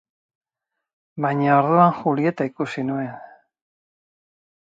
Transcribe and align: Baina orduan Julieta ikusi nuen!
Baina 1.25 1.57
orduan 1.57 1.93
Julieta 1.99 2.47
ikusi 2.51 2.85
nuen! 2.89 3.13